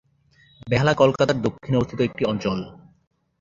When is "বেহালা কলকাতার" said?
0.67-1.37